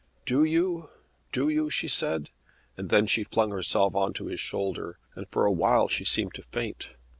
[0.25, 0.89] "Do you?
[1.31, 2.31] Do you?" she said,
[2.75, 6.33] and then she flung herself on to his shoulder, and for a while she seemed
[6.33, 6.95] to faint.